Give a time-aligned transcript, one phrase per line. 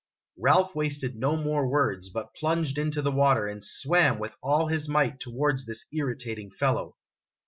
[0.39, 4.89] Ralph wasted no more words, but plunged into the water and swam with all his
[4.89, 6.95] mio'ht toward this irritating fellow.